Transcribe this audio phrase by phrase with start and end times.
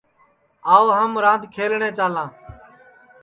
[0.73, 2.29] آو ہم راند کھیلٹؔے چالاں